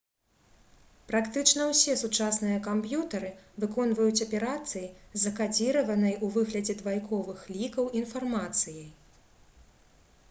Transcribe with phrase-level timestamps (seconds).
[1.09, 3.29] практычна ўсе сучасныя камп'ютары
[3.65, 8.91] выконваюць аперацыі з закадзіраванай у выглядзе двайковых лікаў інфармацыяй